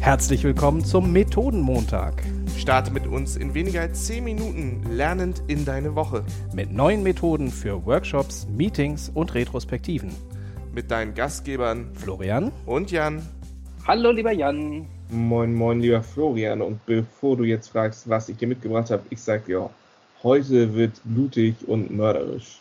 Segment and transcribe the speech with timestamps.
[0.00, 2.22] Herzlich willkommen zum Methodenmontag.
[2.56, 6.24] Starte mit uns in weniger als 10 Minuten lernend in deine Woche.
[6.54, 10.14] Mit neuen Methoden für Workshops, Meetings und Retrospektiven.
[10.72, 13.20] Mit deinen Gastgebern Florian und Jan.
[13.86, 14.86] Hallo, lieber Jan.
[15.10, 16.62] Moin, moin, lieber Florian.
[16.62, 19.70] Und bevor du jetzt fragst, was ich dir mitgebracht habe, ich sag dir,
[20.22, 22.60] heute wird blutig und mörderisch.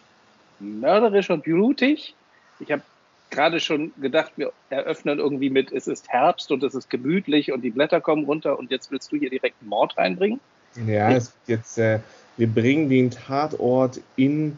[0.60, 2.16] Mörderisch und blutig?
[2.60, 2.82] Ich habe
[3.30, 7.62] gerade schon gedacht, wir eröffnen irgendwie mit, es ist Herbst und es ist gemütlich und
[7.62, 10.40] die Blätter kommen runter und jetzt willst du hier direkt einen Mord reinbringen?
[10.88, 12.00] Ja, es jetzt, äh,
[12.38, 14.58] wir bringen den Tatort in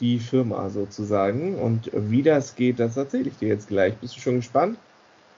[0.00, 3.94] die Firma sozusagen und wie das geht, das erzähle ich dir jetzt gleich.
[3.94, 4.78] Bist du schon gespannt?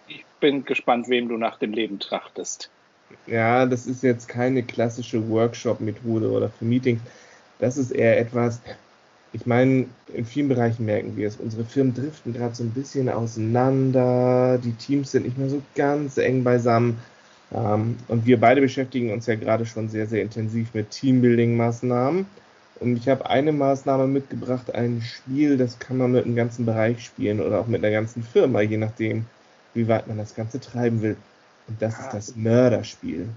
[0.08, 2.70] Ich bin gespannt, wem du nach dem Leben trachtest.
[3.26, 7.00] Ja, das ist jetzt keine klassische Workshop-Methode oder für Meetings.
[7.58, 8.60] Das ist eher etwas,
[9.32, 11.36] ich meine, in vielen Bereichen merken wir es.
[11.36, 14.58] Unsere Firmen driften gerade so ein bisschen auseinander.
[14.62, 16.98] Die Teams sind nicht mehr so ganz eng beisammen.
[17.52, 22.26] Ähm, und wir beide beschäftigen uns ja gerade schon sehr, sehr intensiv mit Teambuilding-Maßnahmen.
[22.80, 27.04] Und ich habe eine Maßnahme mitgebracht, ein Spiel, das kann man mit einem ganzen Bereich
[27.04, 29.24] spielen oder auch mit einer ganzen Firma, je nachdem,
[29.74, 31.16] wie weit man das Ganze treiben will.
[31.66, 33.28] Und das ist das Mörderspiel.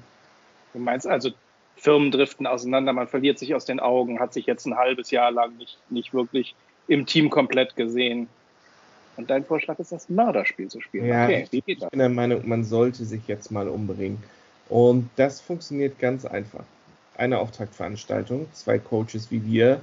[0.74, 1.32] Du meinst also,
[1.82, 5.32] Firmen driften auseinander, man verliert sich aus den Augen, hat sich jetzt ein halbes Jahr
[5.32, 6.54] lang nicht, nicht wirklich
[6.88, 8.28] im Team komplett gesehen.
[9.18, 11.08] Und dein Vorschlag ist, das Mörderspiel zu spielen.
[11.08, 14.22] Ja, okay, ich, ich bin der Meinung, man sollte sich jetzt mal umbringen.
[14.70, 16.64] Und das funktioniert ganz einfach.
[17.18, 19.82] Eine Auftaktveranstaltung, zwei Coaches wie wir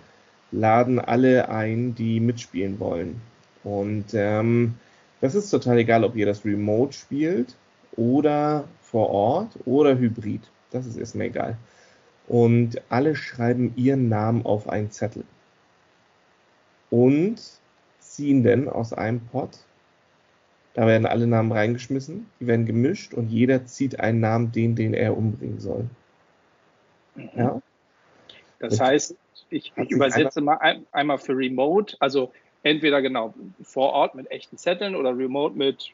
[0.52, 3.20] laden alle ein, die mitspielen wollen.
[3.64, 4.74] Und ähm,
[5.20, 7.56] das ist total egal, ob ihr das remote spielt
[7.96, 10.42] oder vor Ort oder hybrid.
[10.70, 11.56] Das ist erstmal egal
[12.28, 15.24] und alle schreiben ihren Namen auf einen Zettel
[16.90, 17.40] und
[17.98, 19.58] ziehen dann aus einem Pot.
[20.74, 24.94] Da werden alle Namen reingeschmissen, die werden gemischt und jeder zieht einen Namen, den, den
[24.94, 25.88] er umbringen soll.
[27.16, 27.30] Mhm.
[27.34, 27.62] Ja?
[28.60, 29.16] Das heißt,
[29.50, 34.58] ich, ich übersetze mal ein, einmal für Remote, also entweder genau vor Ort mit echten
[34.58, 35.92] Zetteln oder Remote mit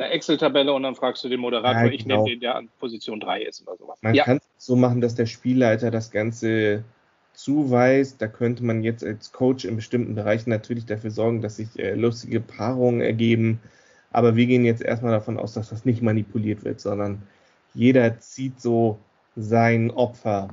[0.00, 1.94] einer Excel-Tabelle und dann fragst du den Moderator, ja, genau.
[1.94, 3.98] ich nehme den, der an Position 3 ist oder sowas.
[4.02, 4.24] Man ja.
[4.24, 6.84] kann es so machen, dass der Spielleiter das Ganze
[7.36, 8.20] zuweist.
[8.20, 11.94] Da könnte man jetzt als Coach in bestimmten Bereichen natürlich dafür sorgen, dass sich äh,
[11.94, 13.60] lustige Paarungen ergeben.
[14.10, 17.22] Aber wir gehen jetzt erstmal davon aus, dass das nicht manipuliert wird, sondern
[17.74, 18.98] jeder zieht so
[19.36, 20.48] sein Opfer.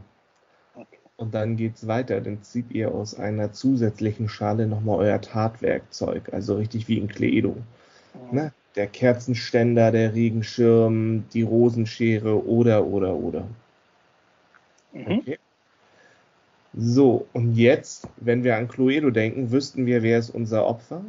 [1.16, 2.20] Und dann geht es weiter.
[2.20, 6.34] Dann zieht ihr aus einer zusätzlichen Schale nochmal euer Tatwerkzeug.
[6.34, 7.56] Also richtig wie in Cluedo.
[8.30, 8.36] Mhm.
[8.36, 8.53] Ne?
[8.75, 13.47] Der Kerzenständer, der Regenschirm, die Rosenschere oder, oder, oder.
[14.94, 15.19] Mhm.
[15.19, 15.39] Okay.
[16.75, 21.03] So, und jetzt, wenn wir an Cluedo denken, wüssten wir, wer ist unser Opfer?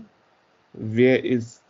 [0.74, 1.62] Wer ist,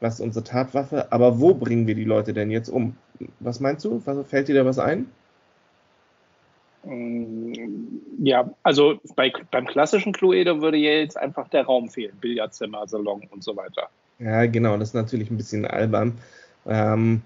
[0.00, 1.10] was ist unsere Tatwaffe?
[1.12, 2.96] Aber wo bringen wir die Leute denn jetzt um?
[3.40, 4.02] Was meinst du?
[4.04, 5.10] Was, fällt dir da was ein?
[6.84, 7.52] Mm,
[8.18, 12.18] ja, also bei, beim klassischen Cluedo würde jetzt einfach der Raum fehlen.
[12.20, 13.88] Billardzimmer, Salon und so weiter.
[14.18, 16.18] Ja, genau, das ist natürlich ein bisschen albern.
[16.64, 17.22] Ähm,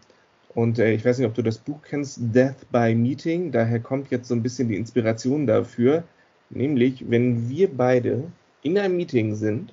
[0.55, 3.53] und äh, ich weiß nicht, ob du das Buch kennst, Death by Meeting.
[3.53, 6.03] Daher kommt jetzt so ein bisschen die Inspiration dafür.
[6.51, 8.25] Nämlich, wenn wir beide
[8.63, 9.73] in einem Meeting sind,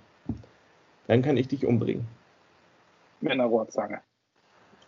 [1.08, 2.06] dann kann ich dich umbringen.
[3.20, 4.02] Mit einer Rohrzange.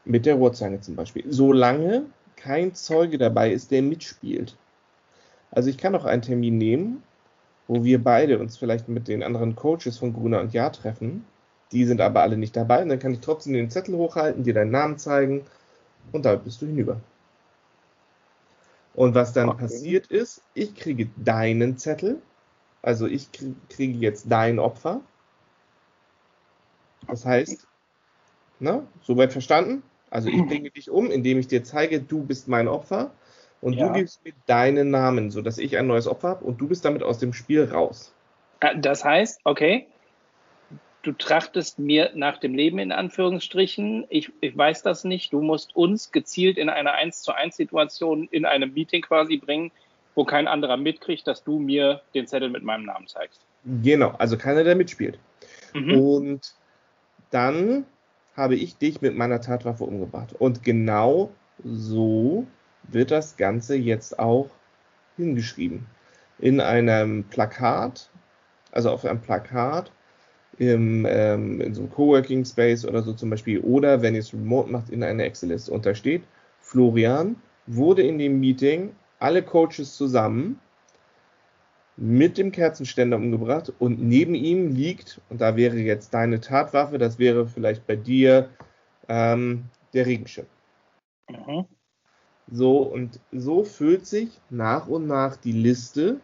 [0.05, 1.23] Mit der Rohrzange zum Beispiel.
[1.27, 4.55] Solange kein Zeuge dabei ist, der mitspielt.
[5.49, 7.03] Also ich kann auch einen Termin nehmen,
[7.67, 11.25] wo wir beide uns vielleicht mit den anderen Coaches von Gruner und Jahr treffen
[11.71, 12.81] die sind aber alle nicht dabei.
[12.81, 15.45] Und dann kann ich trotzdem den Zettel hochhalten, dir deinen Namen zeigen
[16.11, 16.99] und damit bist du hinüber.
[18.93, 19.61] Und was dann okay.
[19.61, 22.21] passiert ist, ich kriege deinen Zettel,
[22.81, 23.29] also ich
[23.69, 25.01] kriege jetzt dein Opfer.
[27.07, 27.67] Das heißt,
[28.59, 29.83] ne, soweit verstanden?
[30.09, 33.11] Also ich bringe dich um, indem ich dir zeige, du bist mein Opfer
[33.61, 33.87] und ja.
[33.87, 37.03] du gibst mir deinen Namen, sodass ich ein neues Opfer habe und du bist damit
[37.03, 38.13] aus dem Spiel raus.
[38.59, 39.87] Äh, das heißt, okay,
[41.01, 44.05] du trachtest mir nach dem Leben in Anführungsstrichen.
[44.09, 45.33] Ich, ich weiß das nicht.
[45.33, 49.71] Du musst uns gezielt in eine 1 zu 1 Situation in einem Meeting quasi bringen,
[50.15, 53.41] wo kein anderer mitkriegt, dass du mir den Zettel mit meinem Namen zeigst.
[53.83, 55.19] Genau, also keiner, der mitspielt.
[55.73, 55.99] Mhm.
[55.99, 56.53] Und
[57.31, 57.85] dann
[58.35, 60.33] habe ich dich mit meiner Tatwaffe umgebracht.
[60.37, 61.31] Und genau
[61.63, 62.45] so
[62.83, 64.49] wird das Ganze jetzt auch
[65.17, 65.85] hingeschrieben.
[66.39, 68.09] In einem Plakat,
[68.71, 69.91] also auf einem Plakat
[70.59, 74.33] im, ähm, in so einem Coworking Space oder so zum Beispiel, oder wenn ihr es
[74.33, 75.71] remote macht, in einer Excel-Liste.
[75.71, 76.21] Und da steht,
[76.59, 80.59] Florian wurde in dem Meeting alle Coaches zusammen
[81.95, 87.19] mit dem Kerzenständer umgebracht und neben ihm liegt, und da wäre jetzt deine Tatwaffe, das
[87.19, 88.49] wäre vielleicht bei dir
[89.07, 90.47] ähm, der Regenschirm.
[91.29, 91.65] Mhm.
[92.51, 96.19] So, und so füllt sich nach und nach die Liste.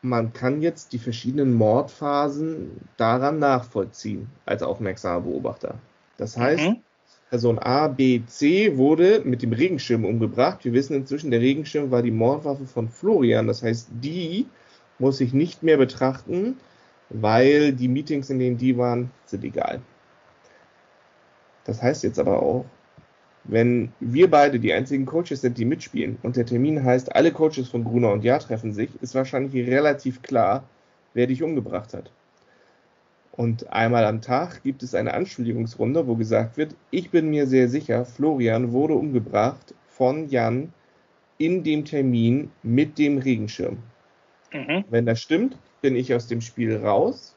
[0.00, 5.74] Man kann jetzt die verschiedenen Mordphasen daran nachvollziehen als aufmerksamer Beobachter.
[6.16, 6.76] Das heißt, mhm.
[7.30, 10.64] Person A, B, C wurde mit dem Regenschirm umgebracht.
[10.64, 13.46] Wir wissen inzwischen, der Regenschirm war die Mordwaffe von Florian.
[13.46, 14.46] Das heißt, die
[14.98, 16.56] muss ich nicht mehr betrachten,
[17.10, 19.80] weil die Meetings, in denen die waren, sind egal.
[21.64, 22.64] Das heißt jetzt aber auch,
[23.48, 27.68] wenn wir beide die einzigen Coaches sind, die mitspielen und der Termin heißt, alle Coaches
[27.68, 30.64] von Gruner und Ja treffen sich, ist wahrscheinlich relativ klar,
[31.14, 32.12] wer dich umgebracht hat.
[33.32, 37.68] Und einmal am Tag gibt es eine Anschuldigungsrunde, wo gesagt wird, ich bin mir sehr
[37.68, 40.72] sicher, Florian wurde umgebracht von Jan
[41.38, 43.78] in dem Termin mit dem Regenschirm.
[44.52, 44.84] Mhm.
[44.90, 47.36] Wenn das stimmt, bin ich aus dem Spiel raus.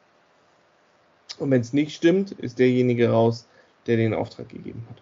[1.40, 3.48] Und wenn es nicht stimmt, ist derjenige raus,
[3.88, 5.02] der den Auftrag gegeben hat.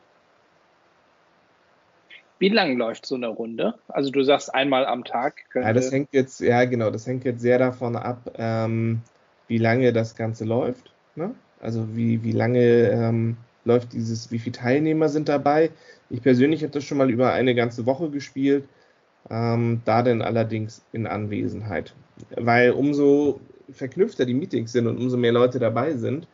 [2.39, 3.75] Wie lang läuft so eine Runde?
[3.89, 5.43] Also du sagst einmal am Tag.
[5.53, 9.01] Ja, das hängt jetzt, ja genau, das hängt jetzt sehr davon ab, ähm,
[9.47, 10.93] wie lange das Ganze läuft.
[11.15, 11.35] Ne?
[11.59, 15.71] Also wie, wie lange ähm, läuft dieses, wie viele Teilnehmer sind dabei.
[16.09, 18.63] Ich persönlich habe das schon mal über eine ganze Woche gespielt,
[19.29, 21.93] ähm, da denn allerdings in Anwesenheit.
[22.37, 26.27] Weil umso verknüpfter die Meetings sind und umso mehr Leute dabei sind,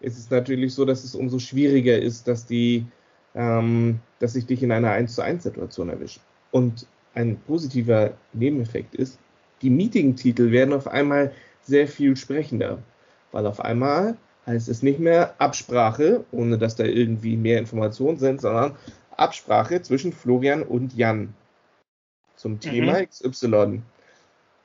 [0.00, 2.86] ist es natürlich so, dass es umso schwieriger ist, dass die
[3.34, 6.20] ähm, dass ich dich in einer 1 zu 1 Situation erwische.
[6.50, 9.18] Und ein positiver Nebeneffekt ist,
[9.62, 11.32] die Meeting-Titel werden auf einmal
[11.62, 12.78] sehr viel sprechender,
[13.32, 14.16] weil auf einmal
[14.46, 18.76] heißt es nicht mehr Absprache, ohne dass da irgendwie mehr Informationen sind, sondern
[19.16, 21.34] Absprache zwischen Florian und Jan
[22.36, 23.06] zum Thema mhm.
[23.06, 23.82] XY.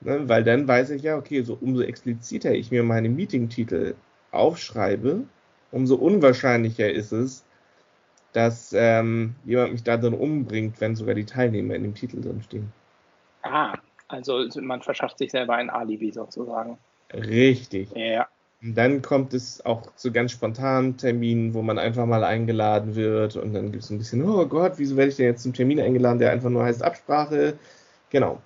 [0.01, 3.95] Ne, weil dann weiß ich ja, okay, so umso expliziter ich mir meine Meeting-Titel
[4.31, 5.23] aufschreibe,
[5.71, 7.44] umso unwahrscheinlicher ist es,
[8.35, 12.41] dass ähm, jemand mich da drin umbringt, wenn sogar die Teilnehmer in dem Titel drin
[12.43, 12.73] stehen.
[13.43, 13.77] Ah,
[14.09, 16.77] also man verschafft sich selber ein Alibi sozusagen.
[17.13, 17.91] Richtig.
[17.95, 18.27] Ja.
[18.61, 23.35] Und dann kommt es auch zu ganz spontanen Terminen, wo man einfach mal eingeladen wird
[23.37, 25.79] und dann gibt es ein bisschen, oh Gott, wieso werde ich denn jetzt zum Termin
[25.79, 27.57] eingeladen, der einfach nur heißt Absprache?
[28.09, 28.41] Genau.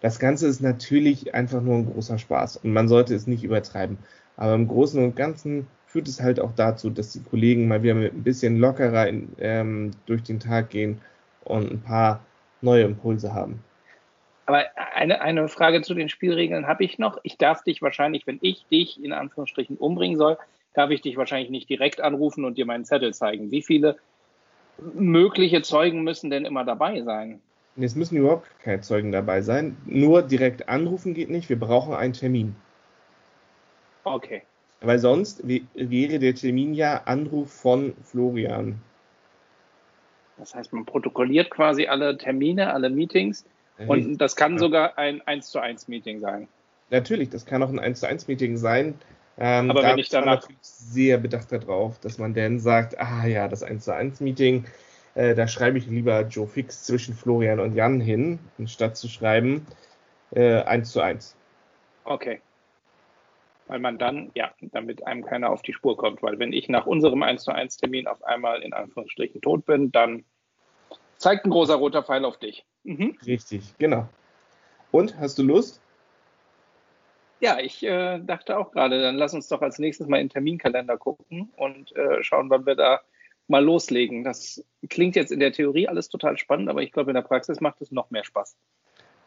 [0.00, 3.98] Das Ganze ist natürlich einfach nur ein großer Spaß und man sollte es nicht übertreiben.
[4.36, 7.94] Aber im Großen und Ganzen führt es halt auch dazu, dass die Kollegen mal wieder
[7.94, 11.02] mit ein bisschen lockerer in, ähm, durch den Tag gehen
[11.44, 12.24] und ein paar
[12.62, 13.62] neue Impulse haben.
[14.46, 17.18] Aber eine, eine Frage zu den Spielregeln habe ich noch.
[17.24, 20.38] Ich darf dich wahrscheinlich, wenn ich dich in Anführungsstrichen umbringen soll,
[20.72, 23.50] darf ich dich wahrscheinlich nicht direkt anrufen und dir meinen Zettel zeigen.
[23.50, 23.96] Wie viele
[24.94, 27.40] mögliche Zeugen müssen denn immer dabei sein?
[27.76, 29.76] Es müssen überhaupt keine Zeugen dabei sein.
[29.84, 31.50] Nur direkt anrufen geht nicht.
[31.50, 32.56] Wir brauchen einen Termin.
[34.04, 34.42] Okay.
[34.82, 38.80] Weil sonst wäre der Termin ja Anruf von Florian.
[40.38, 43.44] Das heißt, man protokolliert quasi alle Termine, alle Meetings
[43.86, 46.48] und das kann sogar ein 1 zu 1 Meeting sein.
[46.90, 48.94] Natürlich, das kann auch ein 1 zu 1 Meeting sein.
[49.38, 53.26] Ähm, Aber da wenn ich danach natürlich sehr bedacht darauf, dass man dann sagt, ah
[53.26, 54.64] ja, das 1 zu 1 Meeting,
[55.14, 59.66] äh, da schreibe ich lieber Joe Fix zwischen Florian und Jan hin, anstatt zu schreiben
[60.32, 61.36] äh, 1 zu 1.
[62.04, 62.40] Okay
[63.72, 66.22] weil man dann, ja, damit einem keiner auf die Spur kommt.
[66.22, 69.90] Weil wenn ich nach unserem 1 zu 1 Termin auf einmal in Anführungsstrichen tot bin,
[69.90, 70.26] dann
[71.16, 72.66] zeigt ein großer roter Pfeil auf dich.
[72.84, 73.16] Mhm.
[73.24, 74.06] Richtig, genau.
[74.90, 75.80] Und, hast du Lust?
[77.40, 80.32] Ja, ich äh, dachte auch gerade, dann lass uns doch als nächstes mal in den
[80.32, 83.00] Terminkalender gucken und äh, schauen, wann wir da
[83.48, 84.22] mal loslegen.
[84.22, 87.62] Das klingt jetzt in der Theorie alles total spannend, aber ich glaube, in der Praxis
[87.62, 88.54] macht es noch mehr Spaß.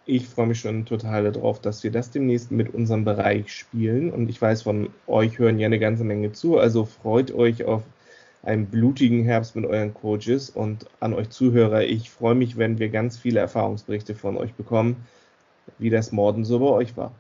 [0.07, 4.12] Ich freue mich schon total darauf, dass wir das demnächst mit unserem Bereich spielen.
[4.12, 6.59] Und ich weiß, von euch hören ja eine ganze Menge zu.
[6.59, 7.81] Also freut euch auf
[8.43, 11.83] einen blutigen Herbst mit euren Coaches und an euch Zuhörer.
[11.83, 15.07] Ich freue mich, wenn wir ganz viele Erfahrungsberichte von euch bekommen,
[15.79, 17.12] wie das Morden so bei euch war.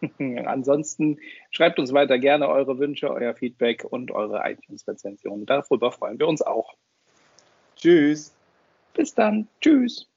[0.46, 1.18] Ansonsten
[1.50, 5.46] schreibt uns weiter gerne eure Wünsche, euer Feedback und eure iTunes-Rezensionen.
[5.46, 6.74] Darüber freuen wir uns auch.
[7.76, 8.32] Tschüss.
[8.94, 9.48] Bis dann.
[9.60, 10.08] Tschüss.